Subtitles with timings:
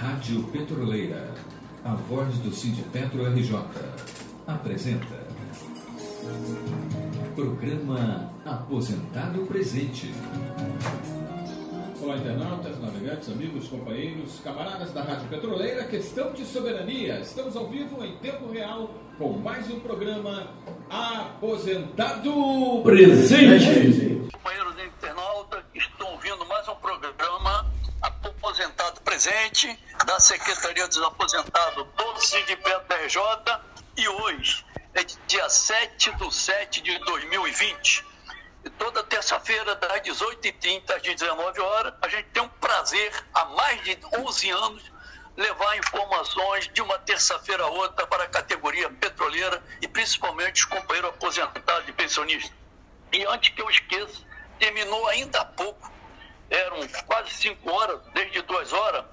[0.00, 1.34] Rádio Petroleira,
[1.84, 3.58] a voz do Sindipetro RJ,
[4.46, 5.26] apresenta
[7.34, 10.14] Programa Aposentado Presente.
[12.00, 17.18] Olá, internautas, navegantes, amigos, companheiros, camaradas da Rádio Petroleira, questão de soberania.
[17.18, 20.46] Estamos ao vivo em tempo real com mais um programa
[20.88, 24.22] Aposentado Presente.
[24.32, 27.66] Companheiros internautas, estão ouvindo mais um programa
[28.00, 33.20] Aposentado Presente da Secretaria dos Aposentados do Sindicato RJ
[33.96, 34.64] e hoje
[34.94, 38.04] é dia 7 de 7 de 2020.
[38.64, 43.82] E toda terça-feira, das 18h30 às 19 horas, a gente tem um prazer, há mais
[43.82, 44.82] de 11 anos,
[45.36, 51.10] levar informações de uma terça-feira a outra para a categoria petroleira e principalmente os companheiros
[51.10, 52.52] aposentados e pensionistas.
[53.12, 54.20] E antes que eu esqueça,
[54.58, 55.90] terminou ainda há pouco,
[56.50, 59.04] eram quase 5 horas, desde 2 horas,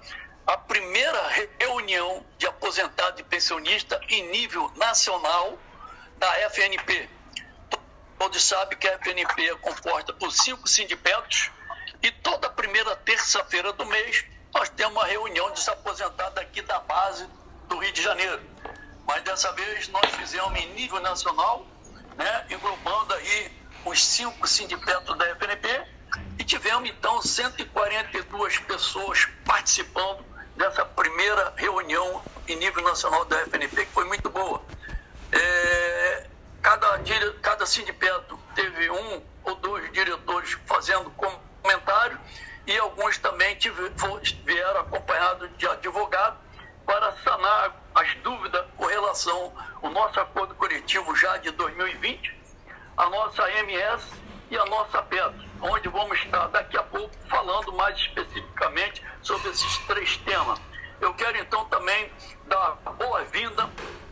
[0.45, 1.27] a primeira
[1.59, 5.57] reunião de aposentado e pensionista em nível nacional
[6.17, 7.09] da FNP.
[8.17, 11.49] Todos sabem que a FNP é composta por cinco sindicatos
[12.01, 17.27] e toda primeira terça-feira do mês nós temos uma reunião dos aposentados aqui da base
[17.67, 18.41] do Rio de Janeiro.
[19.05, 21.65] Mas dessa vez nós fizemos em nível nacional,
[22.15, 23.51] né, englobando aí
[23.83, 25.85] os cinco sindicatos da FNP
[26.39, 33.91] e tivemos então 142 pessoas participando dessa primeira reunião em nível nacional da FNP, que
[33.91, 34.61] foi muito boa.
[35.31, 36.27] É,
[36.61, 37.01] cada,
[37.41, 42.19] cada sindicato teve um ou dois diretores fazendo comentário
[42.67, 43.57] e alguns também
[44.43, 46.37] vieram acompanhados de advogado
[46.85, 52.35] para sanar as dúvidas com relação ao nosso acordo coletivo já de 2020,
[52.97, 54.03] a nossa MS
[54.49, 58.84] e a nossa PET, onde vamos estar daqui a pouco falando mais especificamente
[59.55, 60.59] esses três temas.
[60.99, 62.11] Eu quero então também
[62.45, 63.69] dar boa-vinda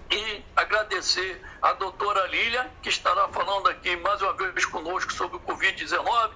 [0.09, 5.39] e agradecer a doutora Lília, que estará falando aqui mais uma vez conosco sobre o
[5.41, 6.31] Covid-19,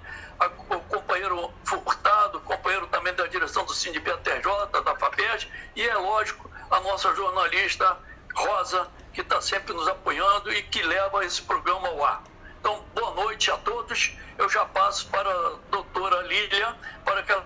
[0.70, 6.50] o companheiro Furtado, companheiro também da direção do Sindicato TJ, da FAPES, e é lógico,
[6.70, 7.98] a nossa jornalista
[8.36, 12.24] Rosa, que está sempre nos apoiando e que leva esse programa ao ar.
[12.60, 14.18] Então, boa noite a todos.
[14.38, 16.76] Eu já passo para a doutora Lília,
[17.06, 17.42] para que ela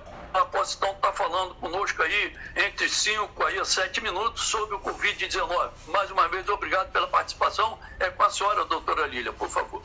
[0.45, 5.69] possa então estar falando conosco aí entre 5 a 7 minutos sobre o Covid-19.
[5.87, 7.77] Mais uma vez, obrigado pela participação.
[7.99, 9.81] É com a senhora, doutora Lília, por favor.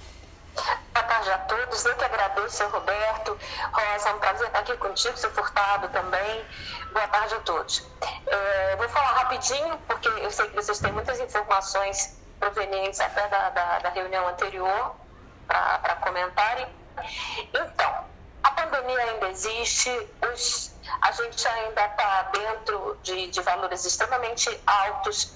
[0.54, 1.84] Boa tarde a todos.
[1.84, 3.38] Eu que agradeço, seu Roberto.
[3.72, 6.44] Rosa, é um prazer estar aqui contigo, seu Furtado também.
[6.92, 7.86] Boa tarde a todos.
[8.26, 13.50] É, vou falar rapidinho, porque eu sei que vocês têm muitas informações provenientes até da,
[13.50, 14.94] da, da reunião anterior
[15.46, 16.66] para comentarem.
[17.52, 18.04] Então,
[18.46, 19.90] a pandemia ainda existe,
[20.32, 25.32] os, a gente ainda está dentro de, de valores extremamente altos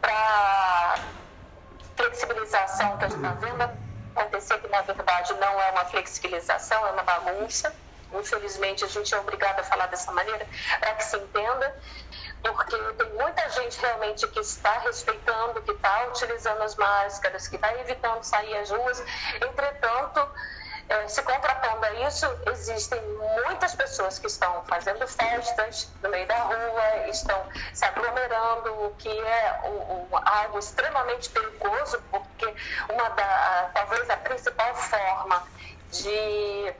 [0.00, 0.98] para
[1.94, 3.70] flexibilização que a gente está vendo
[4.16, 7.74] acontecer, que na verdade não é uma flexibilização, é uma bagunça.
[8.12, 10.46] Infelizmente, a gente é obrigado a falar dessa maneira
[10.80, 11.76] para que se entenda
[12.42, 17.74] porque tem muita gente realmente que está respeitando, que está utilizando as máscaras, que está
[17.80, 19.02] evitando sair às ruas.
[19.36, 20.28] Entretanto,
[21.08, 23.00] se contrapondo a isso, existem
[23.46, 29.08] muitas pessoas que estão fazendo festas no meio da rua, estão se aglomerando, o que
[29.08, 29.60] é
[30.24, 32.54] algo extremamente perigoso, porque
[32.88, 35.42] uma da, talvez a principal forma
[35.90, 36.74] de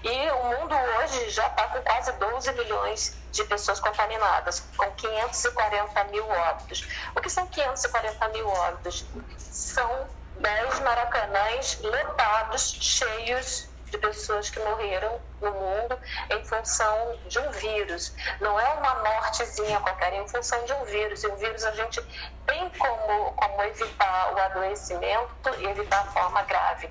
[0.03, 6.05] E o mundo hoje já está com quase 12 milhões de pessoas contaminadas, com 540
[6.05, 6.89] mil óbitos.
[7.15, 9.07] O que são 540 mil óbitos?
[9.39, 10.09] São
[10.39, 15.99] 10 maracanãs lotados, cheios de pessoas que morreram no mundo
[16.31, 18.15] em função de um vírus.
[18.41, 21.23] Não é uma mortezinha qualquer, é em função de um vírus.
[21.23, 22.01] E o vírus a gente
[22.47, 26.91] tem como, como evitar o adoecimento e evitar a forma grave.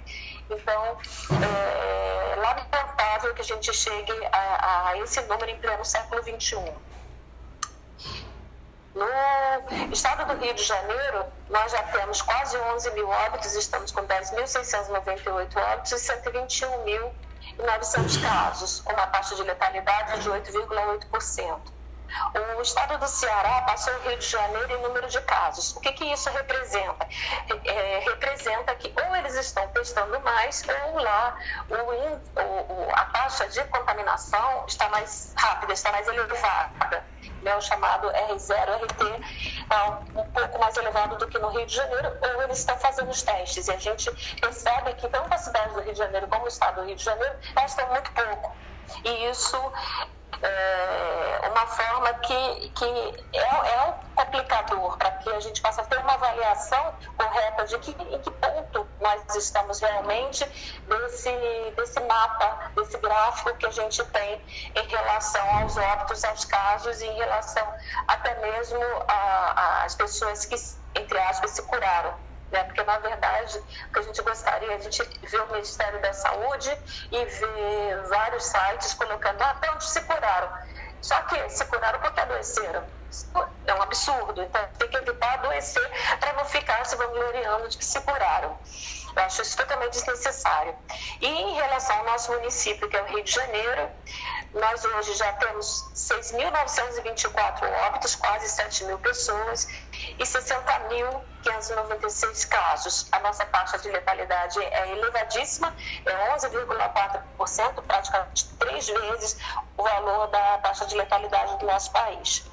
[0.49, 0.97] Então,
[1.41, 6.90] é lamentável que a gente chegue a, a esse número em pleno século XXI.
[8.93, 9.07] No
[9.91, 15.55] estado do Rio de Janeiro, nós já temos quase 11 mil óbitos, estamos com 10.698
[15.55, 21.80] óbitos e 121.900 casos, com uma taxa de letalidade de 8,8%.
[22.57, 25.75] O estado do Ceará passou o Rio de Janeiro em número de casos.
[25.75, 27.07] O que, que isso representa?
[27.65, 31.35] É, representa que ou eles estão testando mais, ou lá
[31.69, 37.05] o, o, a taxa de contaminação está mais rápida, está mais elevada
[37.41, 41.75] né, o chamado R0, RT, tá um pouco mais elevado do que no Rio de
[41.75, 43.67] Janeiro, ou eles estão fazendo os testes.
[43.67, 46.81] E a gente percebe que tanto a cidade do Rio de Janeiro como o estado
[46.81, 48.55] do Rio de Janeiro testam muito pouco.
[49.03, 49.57] E isso
[50.41, 52.85] é, uma forma que, que
[53.33, 57.91] é, é um complicador para que a gente possa ter uma avaliação correta de que,
[57.91, 60.45] em que ponto nós estamos realmente
[60.87, 61.31] desse,
[61.75, 64.41] desse mapa, desse gráfico que a gente tem
[64.75, 67.67] em relação aos óbitos, aos casos em relação
[68.07, 68.79] até mesmo
[69.83, 70.55] às pessoas que,
[70.95, 72.63] entre aspas, se curaram né?
[72.65, 76.77] Porque, na verdade, o que a gente gostaria, a gente vê o Ministério da Saúde
[77.11, 80.51] e vê vários sites colocando até ah, onde se curaram.
[81.01, 82.83] Só que se curaram porque adoeceram.
[83.65, 84.41] É um absurdo.
[84.41, 88.57] Então, tem que evitar adoecer para não ficar se vangloriando de que se curaram.
[89.15, 90.75] Eu acho isso totalmente desnecessário.
[91.19, 93.89] E em relação ao nosso município, que é o Rio de Janeiro,
[94.53, 99.67] nós hoje já temos 6.924 óbitos, quase 7 mil pessoas,
[100.19, 103.07] e 60.596 casos.
[103.11, 105.75] A nossa taxa de letalidade é elevadíssima,
[106.05, 109.37] é 11,4%, praticamente três vezes
[109.77, 112.45] o valor da taxa de letalidade do nosso país.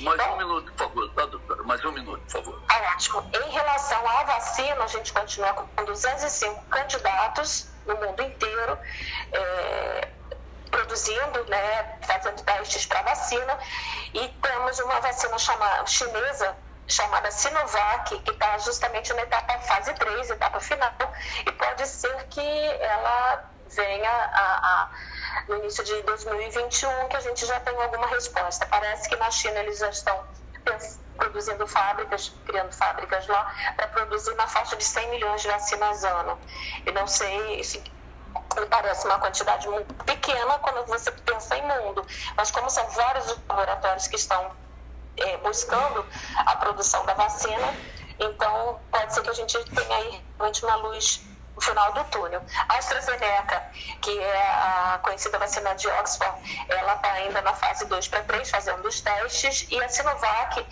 [0.00, 1.62] Mais um minuto, por favor, tá, doutora?
[1.64, 2.62] Mais um minuto, por favor.
[2.70, 3.22] Ah, ótimo.
[3.34, 8.78] Em relação à vacina, a gente continua com 205 candidatos no mundo inteiro.
[9.32, 10.08] É,
[10.70, 13.58] produzindo, né, fazendo testes para vacina,
[14.14, 16.56] e temos uma vacina chamada, chinesa
[16.88, 20.92] chamada Sinovac, que está justamente na etapa fase 3, etapa final,
[21.46, 24.90] e pode ser que ela venha a, a,
[25.48, 28.66] no início de 2021 que a gente já tenha alguma resposta.
[28.66, 30.24] Parece que na China eles já estão
[31.16, 36.38] produzindo fábricas, criando fábricas lá, para produzir na faixa de 100 milhões de vacinas ano.
[36.84, 37.82] E não sei, isso
[38.58, 42.04] me parece uma quantidade muito pequena quando você pensa em mundo,
[42.36, 44.50] mas como são vários laboratórios que estão
[45.16, 46.04] é, buscando
[46.36, 47.74] a produção da vacina,
[48.18, 51.22] então pode ser que a gente tenha aí realmente uma luz
[51.54, 52.42] no final do túnel.
[52.68, 53.62] A AstraZeneca,
[54.00, 58.50] que é a conhecida vacina de Oxford, ela está ainda na fase 2 para 3,
[58.50, 60.66] fazendo os testes, e a Sinovac,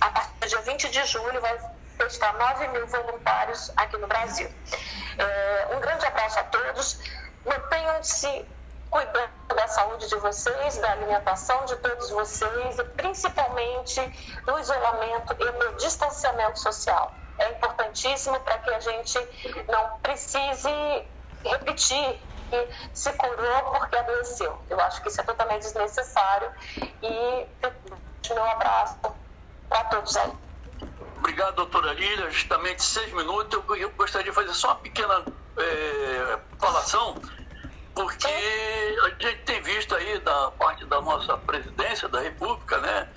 [0.00, 1.58] a partir do dia 20 de julho, vai
[1.98, 4.50] testar 9 mil voluntários aqui no Brasil.
[5.18, 7.00] É, um grande abraço a todos.
[7.44, 8.46] Mantenham-se
[8.90, 14.00] cuidando da saúde de vocês, da alimentação de todos vocês e principalmente
[14.46, 19.18] do isolamento e do distanciamento social é importantíssimo para que a gente
[19.68, 21.06] não precise
[21.44, 22.20] repetir
[22.50, 24.58] que se curou porque adoeceu.
[24.68, 26.50] Eu acho que isso é totalmente desnecessário
[27.02, 27.46] e
[28.34, 28.98] meu abraço
[29.68, 30.47] para todos aí.
[31.38, 32.28] Obrigado, doutora Lília.
[32.32, 33.62] Justamente seis minutos.
[33.78, 35.24] Eu, gostaria de fazer só uma pequena
[35.56, 37.14] é, falação,
[37.94, 43.08] porque a gente tem visto aí da parte da nossa presidência da República, né?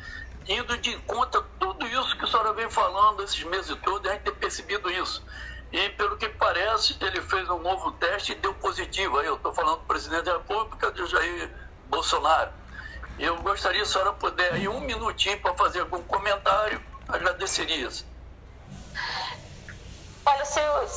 [0.48, 4.22] indo de conta tudo isso que a senhora vem falando esses meses todos, a gente
[4.26, 5.26] tem percebido isso.
[5.72, 9.18] E pelo que parece, ele fez um novo teste e deu positivo.
[9.18, 11.50] Aí eu estou falando do presidente da República, de Jair
[11.88, 12.52] Bolsonaro.
[13.18, 17.90] Eu gostaria, se a senhora puder, aí um minutinho para fazer algum comentário, agradeceria.
[20.26, 20.88] Olha, seu,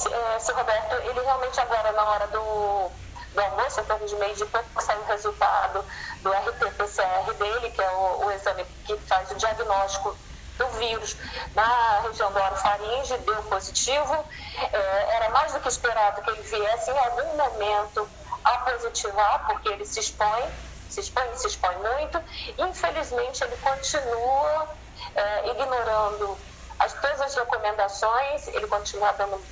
[0.41, 2.91] seu Roberto, ele realmente agora, na hora do
[3.35, 5.85] do almoço, em torno de meio de pouco, saiu o resultado
[6.23, 10.17] do RT-PCR dele, que é o, o, exame que faz o diagnóstico
[10.57, 11.17] do vírus
[11.55, 14.25] na região do orofaringe, deu positivo.
[14.73, 18.09] É, era mais do que esperado que ele viesse em algum momento
[18.45, 20.49] a positivar, porque ele se expõe,
[20.89, 22.23] se expõe, se expõe muito.
[22.57, 24.69] Infelizmente, ele continua
[25.17, 26.39] é, ignorando
[26.85, 29.43] as, todas as recomendações, ele continua dando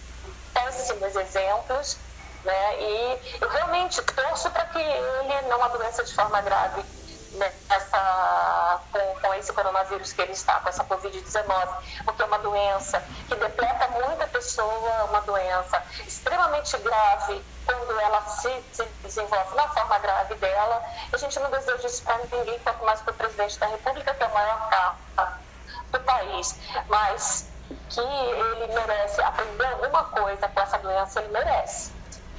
[0.52, 1.96] péssimos exemplos,
[2.44, 2.80] né?
[2.80, 6.84] E eu realmente torço para que ele não adoeça de forma grave
[7.32, 11.68] nessa, com, com, esse coronavírus que ele está, com essa Covid-19,
[12.04, 18.62] porque é uma doença que depleta muita pessoa, uma doença extremamente grave quando ela se,
[18.72, 20.82] se desenvolve na forma grave dela.
[21.10, 24.22] A gente não deseja isso para ninguém, quanto mais para o presidente da República, que
[24.22, 25.41] é o maior cargo
[25.92, 26.58] do país.
[26.88, 27.50] Mas
[27.88, 31.92] que ele merece aprender alguma coisa com essa doença, ele merece.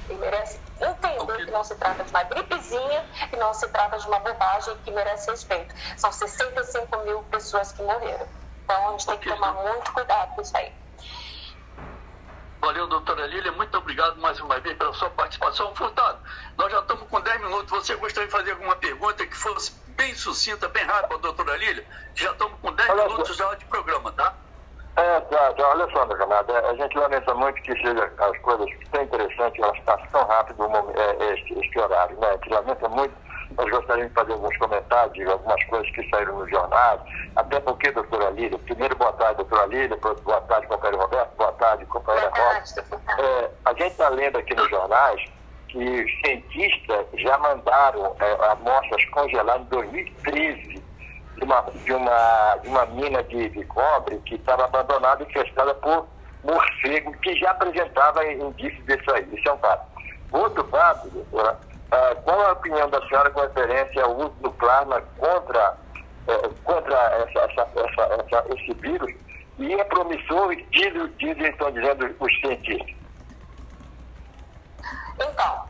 [0.08, 4.06] Ele merece entender que não se trata de uma gripezinha, que não se trata de
[4.06, 5.74] uma bobagem que merece respeito.
[5.96, 8.28] São 65 mil pessoas que morreram.
[8.64, 10.72] Então a gente tem que tomar muito cuidado com isso aí.
[12.64, 13.52] Valeu, doutora Lília.
[13.52, 15.74] Muito obrigado mais uma vez pela sua participação.
[15.74, 16.18] Furtado,
[16.56, 17.70] nós já estamos com 10 minutos.
[17.70, 21.84] Você gostaria de fazer alguma pergunta que fosse bem sucinta, bem rápida, doutora Lília?
[22.14, 24.34] Já estamos com 10 minutos já de programa, tá?
[24.96, 28.70] É, tá, tá, olha só, meu camarada, a gente lamenta muito que seja as coisas
[28.90, 32.28] tão interessantes, elas passam tão rápido é, este, este horário, né?
[32.28, 33.14] A gente lamenta muito,
[33.56, 37.00] nós gostaríamos de fazer alguns comentários, algumas coisas que saíram nos jornais,
[37.36, 41.86] até porque, doutora Lília, primeiro boa tarde, doutora Lília, boa tarde, companheiro Roberto, boa tarde,
[41.86, 42.84] companheira Rosa.
[43.18, 45.24] É, a gente está lendo aqui nos jornais
[45.68, 50.82] que os cientistas já mandaram é, amostras congeladas em 2013
[51.36, 55.74] de uma, de uma, de uma mina de, de cobre que estava abandonada e infestada
[55.74, 56.06] por
[56.44, 59.26] morcego, que já apresentava indícios disso aí.
[59.32, 59.86] Isso é um fato.
[60.30, 61.58] Outro fato, doutora,
[61.94, 65.76] ah, qual a opinião da senhora com referência ao uso do plasma contra,
[66.26, 69.14] eh, contra essa, essa, essa, esse vírus?
[69.58, 72.96] E é promissor, dizem, dizem, estão dizendo os cientistas.
[75.14, 75.68] Então,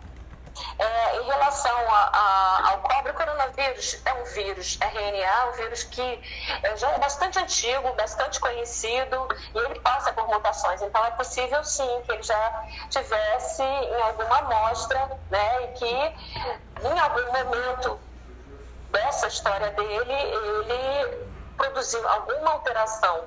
[0.78, 5.84] é, em relação a, a, ao cobre, o coronavírus é um vírus RNA, um vírus
[5.84, 6.22] que
[6.62, 10.82] é, já é bastante antigo, bastante conhecido, e ele passa por mutações.
[10.82, 16.14] Então, é possível sim que ele já tivesse em alguma amostra, né, e que
[16.86, 18.00] em algum momento
[18.90, 23.24] dessa história dele, ele produziu alguma alteração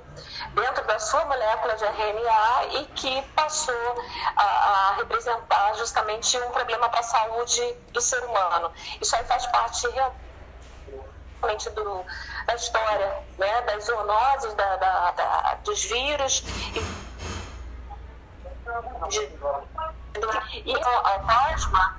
[0.54, 3.96] dentro da sua molécula de RNA e que passou
[4.36, 8.72] a, a representar justamente um problema para a saúde do ser humano.
[9.02, 12.06] Isso aí faz parte realmente do,
[12.46, 16.44] da história né, das zoonoses, da, da, da dos vírus.
[16.76, 17.08] E,
[19.10, 19.28] de,
[20.20, 20.30] do,
[20.66, 20.74] e
[21.26, 21.98] plasma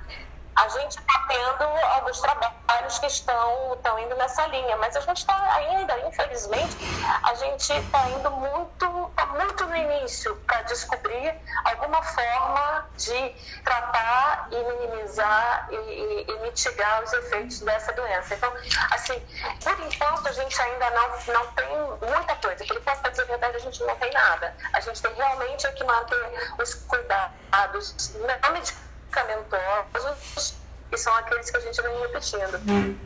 [0.59, 5.17] a gente está tendo alguns trabalhos que estão, estão indo nessa linha, mas a gente
[5.17, 6.77] está ainda, infelizmente,
[7.23, 14.49] a gente está indo muito, tá muito no início para descobrir alguma forma de tratar
[14.51, 18.35] e minimizar e, e, e, mitigar os efeitos dessa doença.
[18.35, 18.51] Então,
[18.91, 19.19] assim,
[19.63, 21.77] por enquanto a gente ainda não, não tem
[22.09, 22.65] muita coisa.
[22.65, 24.53] Por enquanto, para dizer a verdade, a gente não tem nada.
[24.73, 30.55] A gente tem realmente que manter os cuidados não medicamentosos medicamentosos,
[30.89, 32.59] que são aqueles que a gente vem repetindo.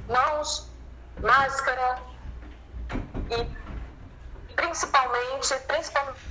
[0.07, 0.69] Mãos,
[1.19, 1.99] máscara
[3.31, 6.23] e principalmente, principalmente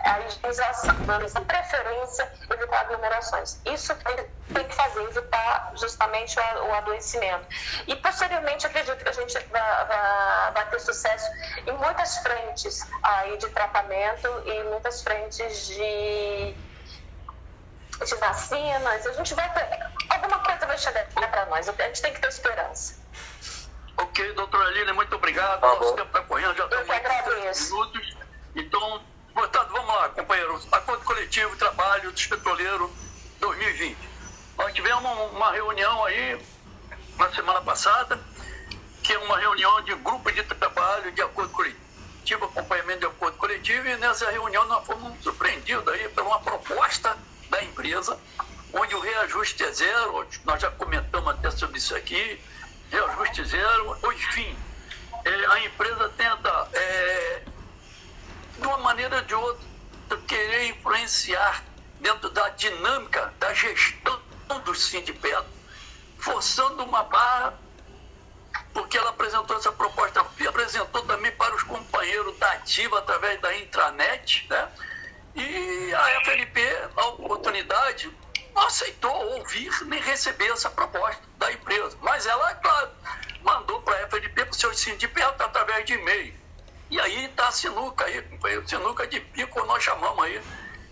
[0.00, 3.60] a higienização, de preferência evitar aglomerações.
[3.66, 3.94] Isso
[4.54, 7.46] tem que fazer, evitar justamente o adoecimento.
[7.86, 11.30] E posteriormente acredito que a gente vai, vai, vai ter sucesso
[11.66, 16.56] em muitas frentes aí de tratamento e muitas frentes de
[18.04, 19.68] de vacinas, a gente vai ter.
[20.08, 23.00] Alguma coisa vai chegar para nós, a gente tem que ter esperança.
[23.96, 25.60] Ok, doutora Lília, muito obrigado.
[25.60, 28.16] Tá Nosso tempo está correndo, já estamos em minutos.
[28.56, 30.68] Então, portanto, vamos lá, companheiros.
[30.72, 32.90] Acordo coletivo, trabalho dos petroleiros
[33.40, 33.96] 2020.
[34.58, 36.40] Nós tivemos uma reunião aí
[37.16, 38.18] na semana passada,
[39.02, 43.86] que é uma reunião de grupo de trabalho de acordo coletivo, acompanhamento de acordo coletivo,
[43.88, 47.16] e nessa reunião nós fomos surpreendidos aí por uma proposta
[47.82, 48.18] empresa,
[48.72, 52.40] onde o reajuste é zero, nós já comentamos até sobre isso aqui,
[52.90, 54.56] reajuste zero, enfim,
[55.24, 57.42] é, a empresa tenta, é,
[58.58, 59.72] de uma maneira ou de outra,
[60.28, 61.64] querer influenciar
[62.00, 64.20] dentro da dinâmica da gestão
[64.64, 65.48] do sindicato,
[66.18, 67.54] forçando uma barra,
[68.72, 74.46] porque ela apresentou essa proposta apresentou também para os companheiros da ativa através da intranet,
[74.48, 74.68] né?
[75.34, 76.60] E a FLP,
[76.94, 78.10] na oportunidade,
[78.54, 81.96] não aceitou ouvir nem receber essa proposta da empresa.
[82.00, 82.90] Mas ela, é claro,
[83.42, 86.34] mandou para a FLP, para o seu sindicato, através de e-mail.
[86.90, 88.22] E aí está a sinuca aí,
[88.66, 90.40] sinuca de pico, nós chamamos aí.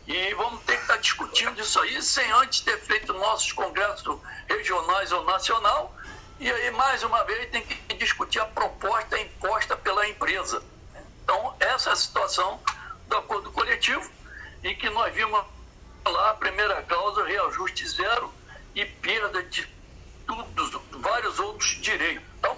[0.06, 4.18] E vamos ter que estar tá discutindo isso aí, sem antes ter feito nossos congressos
[4.48, 5.94] regionais ou nacional.
[6.38, 10.62] E aí, mais uma vez, tem que discutir a proposta imposta pela empresa
[11.60, 12.60] essa situação
[13.06, 14.09] do acordo coletivo,
[14.62, 15.42] em que nós vimos
[16.06, 18.32] lá a primeira causa, reajuste zero
[18.74, 19.66] e perda de
[20.26, 22.24] tudo, vários outros direitos.
[22.38, 22.56] Então,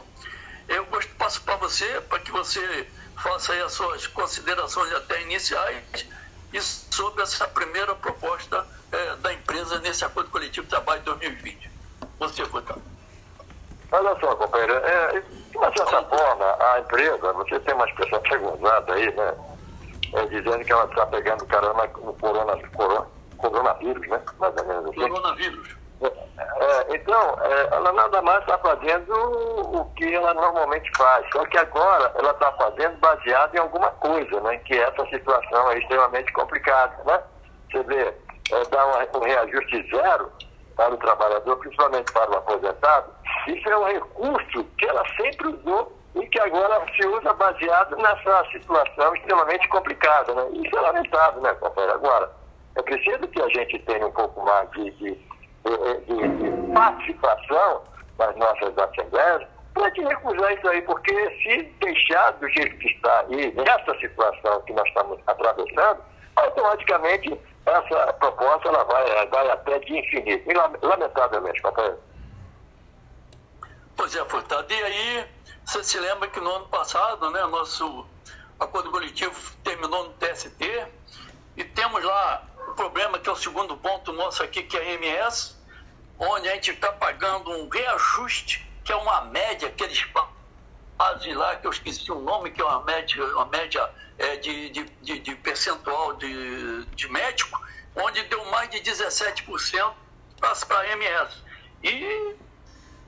[0.68, 0.86] eu
[1.18, 6.06] passo para você, para que você faça aí as suas considerações até iniciais
[6.52, 11.70] e sobre essa primeira proposta é, da empresa nesse acordo coletivo de trabalho de 2020.
[12.18, 12.82] Você, Furtado.
[13.90, 18.22] Olha só, companheiro, é, de uma certa forma, a empresa, você tem uma expressão
[18.54, 19.34] usada aí, né?
[20.14, 23.06] É, dizendo que ela está pegando carona, o corona, corona,
[23.38, 24.20] coronavírus, né?
[24.38, 25.08] Mais ou menos assim.
[25.08, 25.76] Coronavírus.
[26.02, 31.56] É, então, é, ela nada mais está fazendo o que ela normalmente faz, só que
[31.56, 34.56] agora ela está fazendo baseado em alguma coisa, né?
[34.58, 37.22] Que essa situação é extremamente complicada, né?
[37.70, 38.14] Você vê,
[38.52, 40.30] é, dar um, um reajuste zero
[40.76, 43.12] para o trabalhador, principalmente para o aposentado,
[43.46, 48.44] isso é um recurso que ela sempre usou e que agora se usa baseado nessa
[48.52, 50.48] situação extremamente complicada, né?
[50.52, 51.94] Isso é lamentável, né, companheiro?
[51.94, 52.30] Agora,
[52.76, 55.32] é preciso que a gente tenha um pouco mais de, de
[55.64, 57.82] de, de participação
[58.18, 63.20] nas nossas assembleias para te recusar isso aí, porque se deixar do jeito que está
[63.20, 66.02] aí, nessa situação que nós estamos atravessando,
[66.36, 70.50] automaticamente essa proposta ela vai, vai até de infinito.
[70.50, 71.98] E, lamentavelmente, companheiro.
[73.96, 74.72] Pois é, Furtado.
[74.72, 75.26] E aí,
[75.64, 78.06] você se lembra que no ano passado, né, nosso
[78.58, 80.86] acordo coletivo terminou no TST
[81.56, 84.92] e temos lá o problema que é o segundo ponto nosso aqui, que é a
[84.94, 85.54] MS,
[86.18, 90.04] onde a gente está pagando um reajuste, que é uma média que eles
[90.96, 94.70] fazem lá, que eu esqueci o nome, que é uma média, uma média é, de,
[94.70, 97.60] de, de, de, percentual de, de médico,
[97.96, 99.92] onde deu mais de 17%
[100.38, 101.36] para a MS.
[101.82, 102.36] E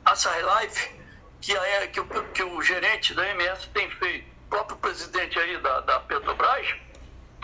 [0.05, 1.04] a SciLife,
[1.45, 5.81] que, é, que, que o gerente da MS tem feito, o próprio presidente aí da,
[5.81, 6.75] da Petrobras,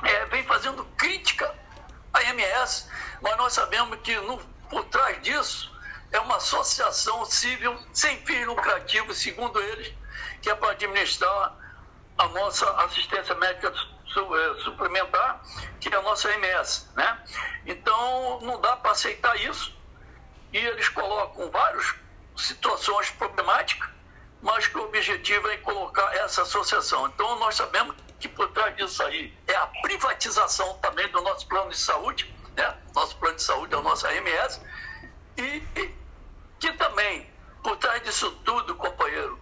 [0.02, 1.54] é, vem fazendo crítica
[2.14, 2.88] à MS,
[3.20, 4.38] mas nós sabemos que no,
[4.70, 5.70] por trás disso
[6.10, 9.92] é uma associação civil sem fins lucrativos, segundo eles,
[10.40, 11.54] que é para administrar
[12.16, 15.42] a nossa assistência médica eh, suplementar,
[15.78, 16.88] que é a nossa MS.
[16.96, 17.18] Né?
[17.66, 19.78] Então, não dá para aceitar isso.
[20.52, 21.94] E eles colocam várias
[22.36, 23.88] situações problemáticas,
[24.42, 27.06] mas que o objetivo é colocar essa associação.
[27.08, 31.70] Então, nós sabemos que por trás disso aí é a privatização também do nosso plano
[31.70, 32.76] de saúde, né?
[32.94, 34.60] nosso plano de saúde é o nosso AMS,
[35.36, 35.94] e, e
[36.58, 37.28] que também,
[37.62, 39.38] por trás disso tudo, companheiro,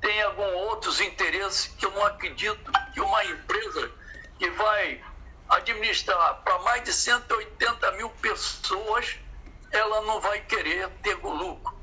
[0.00, 3.90] tem alguns outros interesses que eu não acredito que uma empresa
[4.38, 5.02] que vai
[5.48, 9.16] administrar para mais de 180 mil pessoas,
[9.70, 11.73] ela não vai querer ter lucro.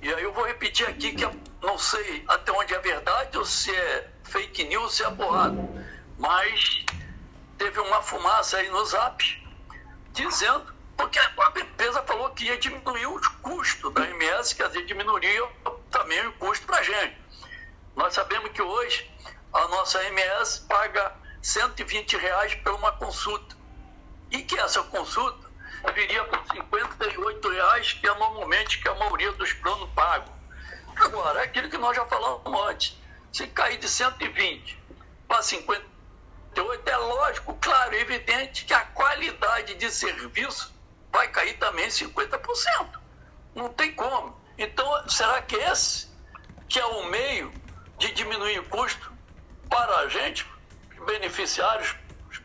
[0.00, 1.28] E aí eu vou repetir aqui que
[1.60, 5.68] não sei até onde é verdade ou se é fake news, se é borrado.
[6.16, 6.84] Mas
[7.56, 9.48] teve uma fumaça aí no zap
[10.12, 15.46] dizendo, porque a empresa falou que ia diminuir os custos da MS, quer dizer, diminuiria
[15.90, 17.16] também o custo para a gente.
[17.96, 19.10] Nós sabemos que hoje
[19.52, 23.56] a nossa MS paga 120 reais por uma consulta.
[24.30, 25.47] E que essa consulta
[25.94, 30.32] viria por 58 reais, que é normalmente que a maioria dos planos pagam.
[30.96, 32.98] Agora, é aquilo que nós já falamos antes.
[33.32, 34.78] Se cair de 120
[35.26, 40.74] para 58, é lógico, claro, evidente que a qualidade de serviço
[41.12, 42.98] vai cair também 50%.
[43.54, 44.38] Não tem como.
[44.56, 46.08] Então, será que esse
[46.68, 47.52] que é o meio
[47.98, 49.12] de diminuir o custo
[49.68, 50.46] para a gente,
[50.98, 51.94] os beneficiários,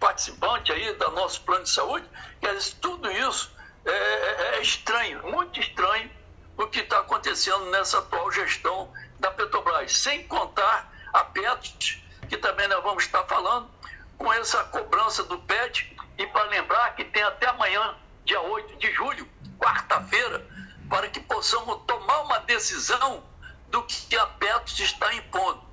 [0.03, 2.05] os participantes aí do nosso plano de saúde?
[2.41, 3.51] Quer dizer, tudo isso
[3.85, 6.11] é, é, é estranho, muito estranho
[6.57, 12.67] o que está acontecendo nessa atual gestão da Petrobras, sem contar a Petros, que também
[12.67, 13.69] nós vamos estar falando,
[14.17, 18.91] com essa cobrança do PET, e para lembrar que tem até amanhã, dia 8 de
[18.91, 20.45] julho, quarta-feira,
[20.89, 23.23] para que possamos tomar uma decisão
[23.69, 25.63] do que a Petros está impondo.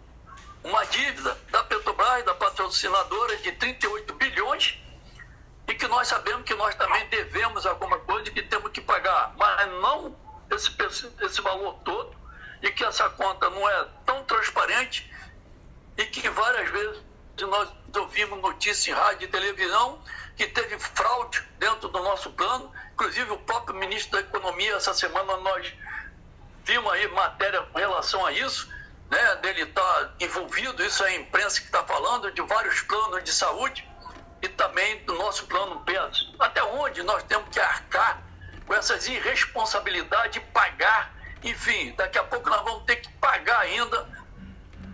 [0.63, 4.79] Uma dívida da Petrobras, da patrocinadora, de 38 bilhões,
[5.67, 9.33] e que nós sabemos que nós também devemos alguma coisa e que temos que pagar,
[9.37, 10.17] mas não
[10.51, 10.71] esse,
[11.21, 12.15] esse valor todo,
[12.63, 15.11] e que essa conta não é tão transparente
[15.97, 17.03] e que várias vezes
[17.41, 20.03] nós ouvimos notícias em rádio e televisão
[20.37, 22.71] que teve fraude dentro do nosso plano.
[22.93, 25.73] Inclusive, o próprio ministro da Economia, essa semana, nós
[26.65, 28.71] vimos aí matéria com relação a isso,
[29.11, 33.25] né, dele estar tá envolvido, isso é a imprensa que está falando, de vários planos
[33.25, 33.89] de saúde
[34.43, 36.33] e também do nosso plano PES.
[36.39, 38.23] Até onde nós temos que arcar
[38.67, 41.13] com essas irresponsabilidades e pagar.
[41.43, 44.09] Enfim, daqui a pouco nós vamos ter que pagar ainda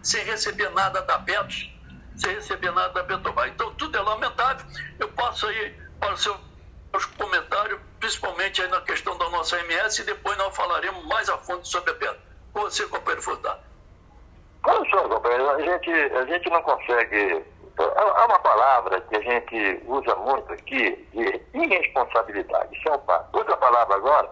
[0.02, 1.76] sem receber nada da Petros
[2.16, 3.50] sem receber nada da Petrobras.
[3.52, 4.66] Então, tudo é lamentável.
[4.98, 10.04] Eu passo aí para os seus comentários, principalmente aí na questão da nossa MS, e
[10.04, 12.18] depois nós falaremos mais a fundo sobre a pedra.
[12.52, 13.60] Com você, companheiro Furtado.
[14.90, 17.44] Só, companheiro, a gente, a gente não consegue.
[17.78, 22.76] Há uma palavra que a gente usa muito aqui de irresponsabilidade.
[22.76, 23.36] Isso é um fato.
[23.36, 24.28] Outra palavra agora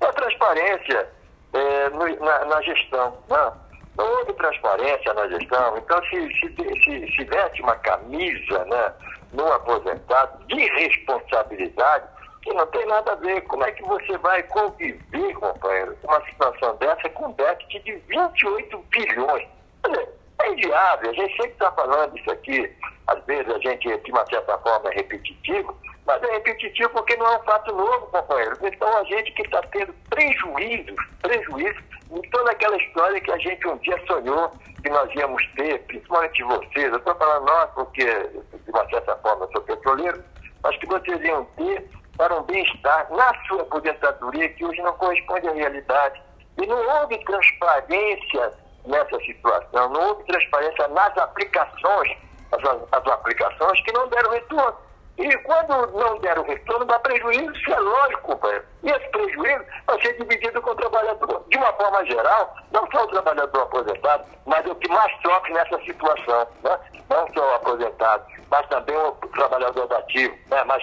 [0.00, 1.08] é a transparência
[1.54, 3.16] é, no, na, na, gestão.
[3.28, 3.52] Né?
[3.96, 5.78] Não houve transparência na gestão.
[5.78, 8.92] Então, se, se, se, se veste uma camisa né,
[9.32, 12.04] no aposentado de responsabilidade,
[12.42, 13.40] que não tem nada a ver.
[13.42, 18.78] Como é que você vai conviver, companheiro, com uma situação dessa com déficit de 28
[18.90, 19.59] bilhões?
[19.84, 21.10] É inviável.
[21.10, 22.72] A gente sempre está falando isso aqui.
[23.06, 27.26] Às vezes a gente, de uma certa forma, é repetitivo, mas é repetitivo porque não
[27.26, 28.56] é um fato novo, companheiro.
[28.62, 33.68] Então a gente que está tendo prejuízos, prejuízos em toda aquela história que a gente
[33.68, 34.50] um dia sonhou
[34.82, 36.90] que nós íamos ter, principalmente vocês.
[36.90, 40.24] Eu estou falando nós porque, de uma certa forma, eu sou petroleiro,
[40.62, 45.48] mas que vocês iam ter para um bem-estar na sua aposentadoria, que hoje não corresponde
[45.48, 46.20] à realidade.
[46.60, 48.52] E não houve transparência
[48.86, 52.16] nessa situação, não houve transparência nas aplicações,
[52.52, 54.76] as, as aplicações que não deram retorno.
[55.18, 58.64] E quando não deram retorno, dá prejuízo, isso é lógico, companheiro.
[58.82, 61.44] E esse prejuízo vai ser dividido com o trabalhador.
[61.48, 65.78] De uma forma geral, não só o trabalhador aposentado, mas o que mais sofre nessa
[65.82, 66.46] situação.
[66.62, 66.78] Né?
[67.10, 70.34] Não só o aposentado, mas também o trabalhador ativo.
[70.46, 70.64] Né?
[70.64, 70.82] Mas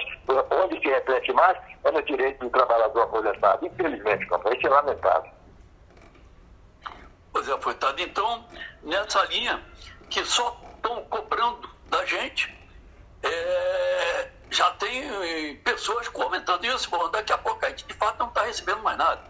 [0.52, 3.66] onde se reflete mais é no direito do trabalhador aposentado.
[3.66, 5.37] Infelizmente, companheiro, isso é lamentável.
[7.38, 8.02] Pois é, Foitado.
[8.02, 8.48] Então,
[8.82, 9.64] nessa linha
[10.10, 12.52] que só estão cobrando da gente,
[13.22, 18.30] é, já tem pessoas comentando isso, bom, daqui a pouco a gente de fato não
[18.30, 19.22] está recebendo mais nada.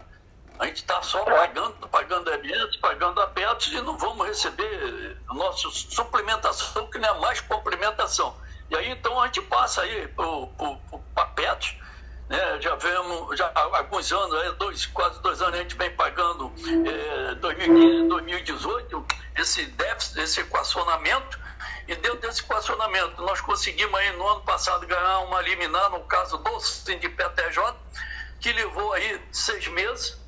[0.58, 6.86] A gente está só pagando, pagando alimentos, pagando apetos e não vamos receber nossa suplementação,
[6.86, 8.34] que não é mais complementação.
[8.70, 10.24] E aí então a gente passa aí para
[11.16, 11.76] apetos,
[12.26, 12.58] né?
[12.60, 16.50] já vemos, já há alguns anos, dois, quase dois anos a gente vem pagando
[16.86, 21.38] é, 2015, 2018, esse déficit, esse equacionamento,
[21.86, 26.36] e dentro desse equacionamento, nós conseguimos aí no ano passado ganhar uma liminar, no caso
[26.38, 27.74] do Sindipé TJ,
[28.40, 30.18] que levou aí seis meses,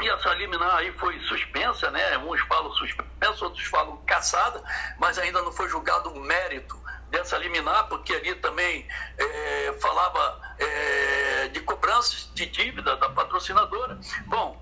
[0.00, 2.18] e essa liminar aí foi suspensa, né?
[2.18, 4.62] Uns falam suspensa, outros falam caçada,
[4.98, 11.48] mas ainda não foi julgado o mérito dessa liminar, porque ali também é, falava é,
[11.48, 13.98] de cobranças de dívida da patrocinadora.
[14.26, 14.60] Bom,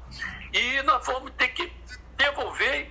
[0.52, 1.72] e nós vamos ter que
[2.16, 2.90] devolver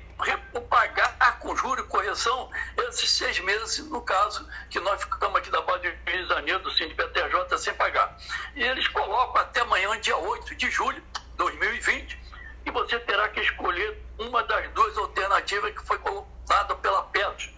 [0.69, 5.61] pagar com juro e correção esses seis meses, no caso, que nós ficamos aqui da
[5.61, 8.17] base de Rio de Janeiro, do Sindicato PTJ, sem pagar.
[8.55, 12.19] E eles colocam até amanhã, dia 8 de julho de 2020,
[12.65, 17.49] e você terá que escolher uma das duas alternativas que foi colocada pela Petros.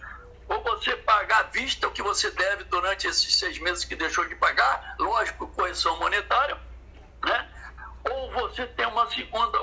[0.48, 4.26] Ou você pagar à vista o que você deve durante esses seis meses que deixou
[4.26, 6.58] de pagar, lógico, correção monetária,
[7.24, 7.48] né?
[8.10, 9.58] ou você tem uma segunda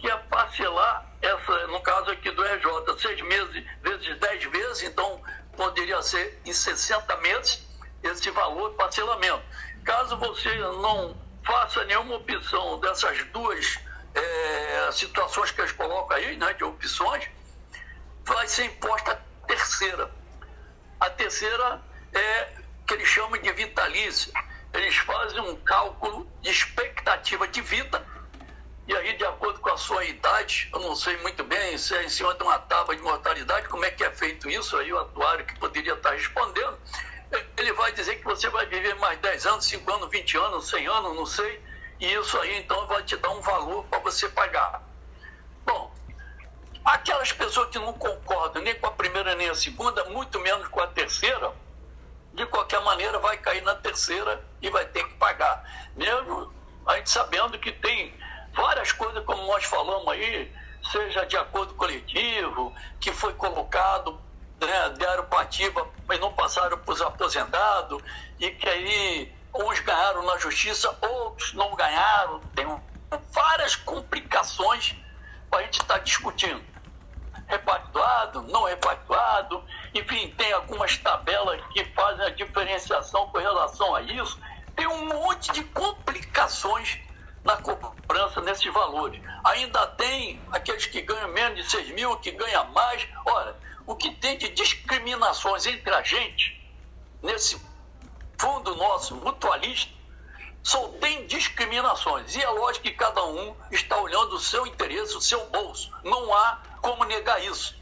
[0.00, 5.22] que é parcelar essa, no caso aqui do RJ, seis meses vezes dez vezes, então
[5.56, 7.66] poderia ser em 60 meses
[8.02, 9.42] esse valor de parcelamento.
[9.84, 13.78] Caso você não faça nenhuma opção dessas duas
[14.14, 17.28] é, situações que eles colocam aí, né, de opções,
[18.24, 20.10] vai ser imposta a terceira.
[20.98, 22.48] A terceira é
[22.86, 24.32] que eles chamam de vitalícia.
[24.72, 28.06] Eles fazem um cálculo de expectativa de vida
[28.86, 32.04] e aí, de acordo com a sua idade, eu não sei muito bem se é
[32.04, 34.98] em cima de uma tábua de mortalidade, como é que é feito isso, aí o
[34.98, 36.78] atuário que poderia estar respondendo,
[37.56, 40.86] ele vai dizer que você vai viver mais 10 anos, 5 anos, 20 anos, 100
[40.88, 41.62] anos, não sei,
[42.00, 44.82] e isso aí então vai te dar um valor para você pagar.
[45.64, 45.94] Bom,
[46.84, 50.80] aquelas pessoas que não concordam nem com a primeira nem a segunda, muito menos com
[50.80, 51.52] a terceira,
[52.32, 55.62] de qualquer maneira vai cair na terceira e vai ter que pagar.
[55.94, 56.52] Mesmo
[56.86, 58.14] a gente sabendo que tem
[58.54, 60.52] várias coisas, como nós falamos aí,
[60.90, 64.20] seja de acordo coletivo, que foi colocado,
[64.60, 68.02] né, deram para ativa, mas não passaram para os aposentados,
[68.38, 72.40] e que aí uns ganharam na justiça, outros não ganharam.
[72.54, 72.66] Tem
[73.32, 74.94] várias complicações
[75.48, 76.62] para a gente estar tá discutindo.
[77.48, 84.38] Repactuado, não repactuado, enfim, tem algumas tabelas que fazem a diferenciação com relação a isso.
[84.76, 87.00] Tem um monte de complicações
[87.44, 89.20] na cobrança nesses valores.
[89.44, 93.06] Ainda tem aqueles que ganham menos de 6 mil, que ganham mais.
[93.24, 96.60] Olha, o que tem de discriminações entre a gente,
[97.22, 97.60] nesse
[98.38, 99.92] fundo nosso mutualista,
[100.62, 102.34] só tem discriminações.
[102.36, 105.90] E é lógico que cada um está olhando o seu interesse, o seu bolso.
[106.04, 107.78] Não há como negar isso.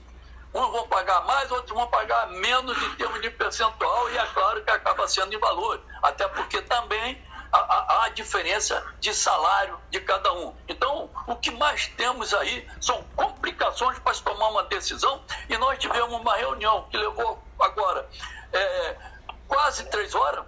[0.55, 4.65] Uns vão pagar mais, outros vão pagar menos em termos de percentual, e é claro
[4.65, 5.83] que acaba sendo em valor.
[6.03, 10.55] Até porque também há, há diferença de salário de cada um.
[10.69, 15.79] Então, o que mais temos aí são complicações para se tomar uma decisão, e nós
[15.79, 18.09] tivemos uma reunião que levou agora
[18.53, 18.97] é,
[19.47, 20.45] quase três horas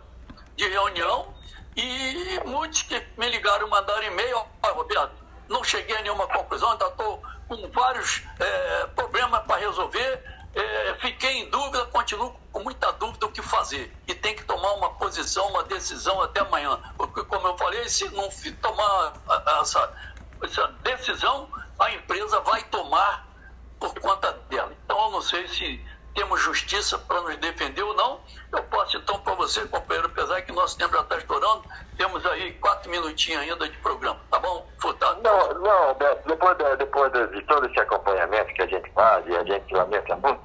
[0.57, 1.35] de reunião,
[1.77, 5.15] e muitos que me ligaram, mandaram e-mail, ó, Roberto,
[5.49, 10.23] não cheguei a nenhuma conclusão, ainda estou com vários é, problemas para resolver,
[10.55, 13.97] é, fiquei em dúvida, continuo com muita dúvida o que fazer.
[14.07, 16.79] E tem que tomar uma posição, uma decisão até amanhã.
[16.97, 18.29] Porque, como eu falei, se não
[18.61, 19.23] tomar
[19.61, 19.93] essa,
[20.43, 23.29] essa decisão, a empresa vai tomar
[23.79, 24.77] por conta dela.
[24.85, 28.21] Então, eu não sei se temos justiça para nos defender ou não.
[28.53, 31.65] Eu posso então para você, companheiro, apesar que nosso tempo já está estourando,
[31.97, 35.21] temos aí quatro minutinhos ainda de programa, tá bom, Furtado?
[35.23, 35.97] Não, não,
[36.27, 40.17] depois, de, depois de todo esse acompanhamento que a gente faz, e a gente lamenta
[40.17, 40.41] muito,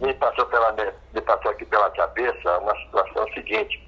[0.00, 3.80] me passou, pela, me passou aqui pela cabeça uma situação seguinte.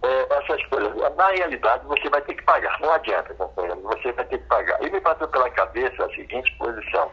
[0.00, 4.24] É, essas coisas, na realidade, você vai ter que pagar, não adianta, companheiro, você vai
[4.26, 4.80] ter que pagar.
[4.82, 7.10] E me passou pela cabeça a seguinte posição.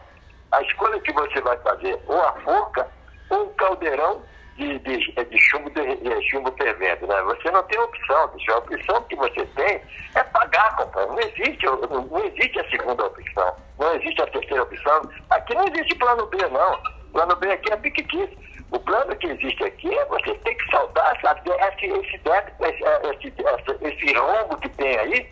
[0.52, 2.88] A escolha que você vai fazer, ou a forca,
[3.30, 4.22] um caldeirão
[4.56, 7.06] de, de, de chumbo, de, de, chumbo fervendo.
[7.06, 7.22] Né?
[7.22, 8.52] Você não tem opção, bicho.
[8.52, 9.80] A opção que você tem
[10.14, 11.14] é pagar, companheiro.
[11.14, 13.56] Não existe, não existe a segunda opção.
[13.78, 15.02] Não existe a terceira opção.
[15.30, 16.80] Aqui não existe plano B, não.
[17.12, 18.38] Plano B aqui é piquiti.
[18.70, 23.84] O plano que existe aqui é você ter que saltar sabe, esse, esse, esse, esse,
[23.84, 25.30] esse rombo que tem aí,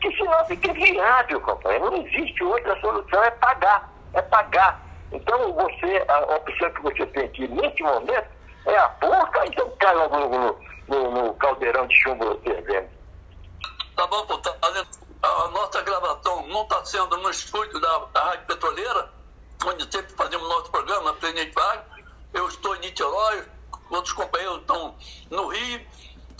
[0.00, 1.90] que senão fica viável, companheiro.
[1.90, 3.92] Não existe outra solução, é pagar.
[4.14, 4.87] É pagar.
[5.12, 8.28] Então, você, a opção que você tem aqui nesse momento
[8.66, 12.88] é a porca, então cai logo no, no, no caldeirão de chumbo fervendo.
[13.96, 14.54] Tá bom, pô, tá,
[15.22, 19.10] a nossa gravação não está sendo no estúdio da, da Rádio Petroleira,
[19.64, 21.84] onde sempre fazemos nosso programa, Presidente Vargas.
[22.32, 23.44] Eu estou em Niterói,
[23.90, 24.94] outros companheiros estão
[25.30, 25.80] no Rio,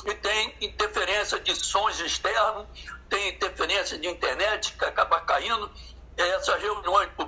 [0.05, 2.67] e tem interferência de sons externos,
[3.09, 5.69] tem interferência de internet que acaba caindo
[6.17, 7.28] essas reuniões por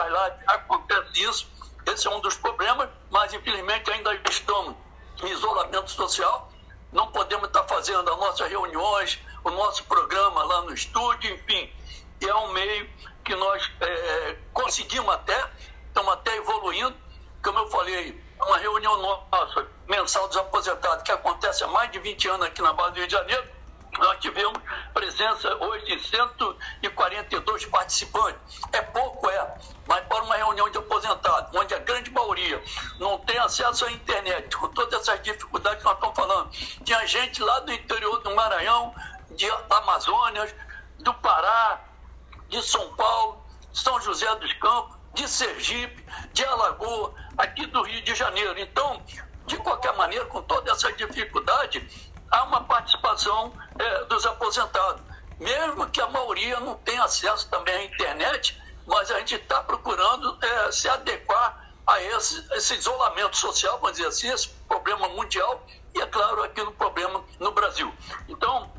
[0.00, 1.50] essas lives, acontece isso.
[1.86, 4.74] Esse é um dos problemas, mas infelizmente ainda estamos
[5.22, 6.50] em isolamento social.
[6.92, 11.72] Não podemos estar fazendo as nossas reuniões, o nosso programa lá no estúdio, enfim.
[12.20, 12.88] E é um meio
[13.24, 15.50] que nós é, conseguimos até,
[15.86, 16.94] estamos até evoluindo.
[17.42, 22.28] Como eu falei, uma reunião nossa, mensal dos aposentados, que acontece há mais de 20
[22.28, 23.48] anos aqui na base do Rio de Janeiro,
[24.00, 24.58] nós tivemos
[24.94, 28.60] presença hoje de 142 participantes.
[28.72, 32.62] É pouco, é, mas para uma reunião de aposentados, onde a grande maioria
[32.98, 36.50] não tem acesso à internet, com todas essas dificuldades que nós estamos falando.
[36.84, 38.94] Tinha gente lá do interior do Maranhão,
[39.30, 40.56] de Amazônia,
[40.98, 41.80] do Pará,
[42.48, 48.14] de São Paulo, São José dos Campos, de Sergipe, de Alagoa, aqui do Rio de
[48.14, 48.58] Janeiro.
[48.58, 49.02] Então,
[49.46, 55.02] de qualquer maneira, com toda essa dificuldade, há uma participação é, dos aposentados.
[55.38, 60.38] Mesmo que a maioria não tenha acesso também à internet, mas a gente está procurando
[60.42, 65.64] é, se adequar a esse, esse, isolamento social, vamos dizer assim, esse problema mundial
[65.94, 67.92] e, é claro, aqui no problema no Brasil.
[68.28, 68.70] Então,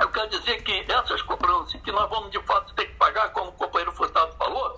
[0.00, 3.50] eu quero dizer que essas cobranças que nós vamos de fato ter que pagar, como
[3.50, 4.76] o companheiro Furtado falou,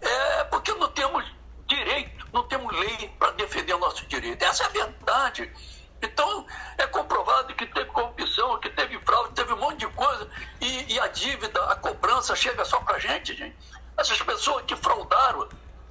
[0.00, 1.24] é porque não temos
[1.66, 4.42] direito, não temos lei para defender o nosso direito.
[4.42, 5.52] Essa é a verdade.
[6.00, 10.28] Então, é comprovado que teve corrupção, que teve fraude, teve um monte de coisa,
[10.60, 13.56] e, e a dívida, a cobrança chega só para a gente, gente.
[13.96, 15.48] Essas pessoas que fraudaram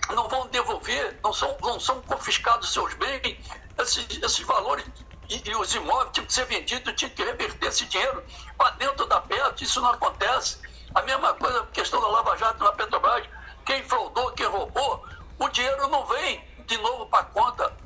[0.09, 3.37] não vão devolver, não são, não são confiscados seus bens,
[3.77, 4.85] esses, esses valores
[5.29, 8.23] e, e, os imóveis tinham que ser vendidos, tinham que reverter esse dinheiro
[8.57, 10.57] para dentro da PET, isso não acontece.
[10.95, 13.27] A mesma coisa, questão da Lava Jato na Petrobras,
[13.65, 15.05] quem fraudou, quem roubou,
[15.37, 17.76] o dinheiro não vem de novo para a conta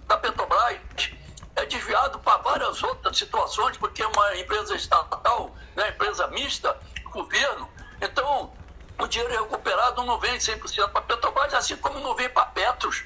[2.72, 7.70] várias outras situações, porque é uma empresa estatal, né, empresa mista, governo.
[8.02, 8.54] Então,
[8.98, 13.04] o dinheiro recuperado não vem 100% para Petrobras, assim como não vem para Petros.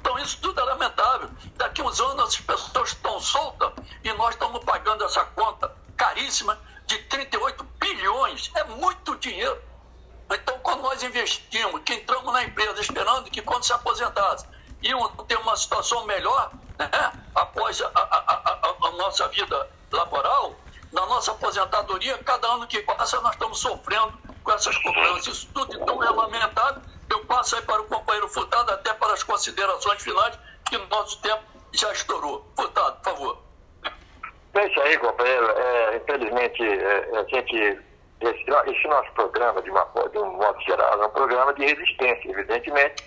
[0.00, 1.28] Então, isso tudo é lamentável.
[1.56, 6.98] Daqui uns anos, as pessoas estão soltas e nós estamos pagando essa conta caríssima de
[7.04, 8.50] 38 bilhões.
[8.54, 9.60] É muito dinheiro.
[10.30, 14.46] Então, quando nós investimos, que entramos na empresa esperando que quando se aposentasse,
[14.82, 16.88] iam ter uma situação melhor, né?
[17.34, 20.54] após a, a, a, a, nossa vida laboral,
[20.92, 24.12] na nossa aposentadoria, cada ano que passa nós estamos sofrendo
[24.42, 25.36] com essas cobranças.
[25.36, 26.82] Isso tudo então é lamentável.
[27.08, 30.38] Eu passo aí para o companheiro Furtado, até para as considerações finais,
[30.68, 32.46] que nosso tempo já estourou.
[32.56, 33.38] Furtado, por favor.
[34.54, 35.46] É isso aí, companheiro.
[35.46, 37.90] É, infelizmente, é, a gente.
[38.20, 42.30] Esse, esse, nosso programa, de, uma, de um modo geral, é um programa de resistência,
[42.30, 43.02] evidentemente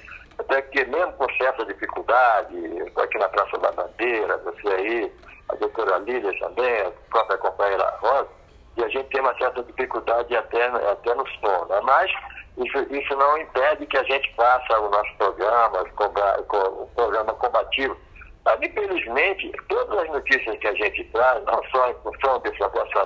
[0.53, 2.55] Até que mesmo com certa dificuldade,
[2.95, 5.11] aqui na Praça da Bandeira, você aí,
[5.49, 8.29] a doutora Lília também, a própria companheira Rosa,
[8.77, 11.81] e a gente tem uma certa dificuldade até, até no som, né?
[11.81, 12.11] Mas
[12.57, 17.97] isso, isso não impede que a gente faça o nosso programa, o programa combativo.
[18.45, 22.59] Mas, infelizmente, todas as notícias que a gente traz, não só em função desse,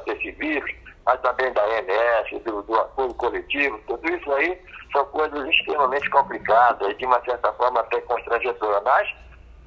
[0.06, 0.70] desse vírus,
[1.08, 6.90] mas também da ANS, do, do apoio coletivo, tudo isso aí são coisas extremamente complicadas
[6.90, 8.84] e, de uma certa forma, até constrangedoras.
[8.84, 9.16] Mas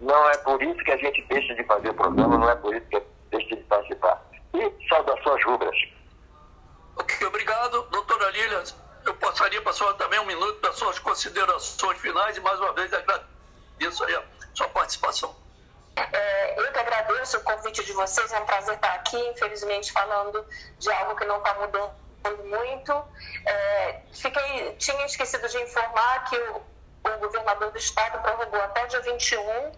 [0.02, 2.74] não é por isso que a gente deixa de fazer o programa, não é por
[2.74, 4.22] isso que deixa de participar.
[4.52, 5.76] E saudações rubras.
[6.96, 8.62] Ok, obrigado, doutora Lília.
[9.06, 12.74] Eu passaria para a senhora também um minuto para suas considerações finais e, mais uma
[12.74, 14.22] vez, agradeço aí a
[14.52, 15.34] sua participação.
[16.12, 20.46] É, eu que agradeço o convite de vocês, é um prazer estar aqui, infelizmente falando
[20.78, 21.92] de algo que não está mudando
[22.44, 22.92] muito.
[23.46, 26.62] É, fiquei, tinha esquecido de informar que o,
[27.04, 29.72] o governador do estado prorrogou até dia 21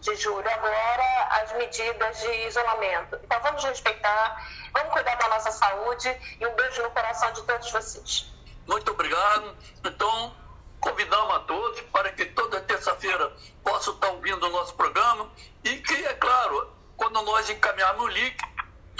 [0.00, 3.18] de julho agora as medidas de isolamento.
[3.24, 6.08] Então vamos respeitar, vamos cuidar da nossa saúde
[6.40, 8.32] e um beijo no coração de todos vocês.
[8.66, 9.56] Muito obrigado.
[9.84, 10.34] Então,
[10.80, 15.28] convidamos a todos para que toda terça-feira possam estar ouvindo o nosso programa
[15.64, 18.36] e que, é claro, quando nós encaminharmos o link,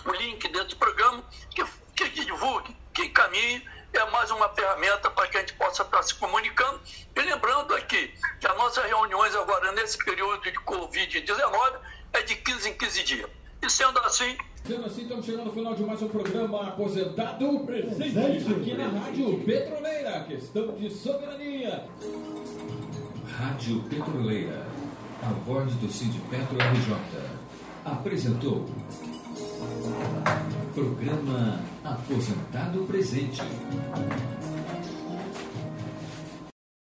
[0.05, 5.29] o link dentro do programa, que, que, divulgue, que encaminhe, é mais uma ferramenta para
[5.29, 6.81] que a gente possa estar se comunicando.
[7.15, 11.79] E lembrando aqui que as nossas reuniões agora, nesse período de Covid-19,
[12.12, 13.31] é de 15 em 15 dias.
[13.66, 18.52] E sendo assim, Sendo assim, estamos chegando ao final de mais um programa Aposentado Presente,
[18.52, 21.85] aqui na Rádio Petroleira, questão de soberania.
[23.37, 24.64] Rádio Petroleira,
[25.20, 26.96] a voz do Cid Petro RJ,
[27.85, 28.64] apresentou
[30.72, 33.42] programa Aposentado Presente.